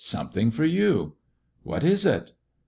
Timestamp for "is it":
1.83-2.31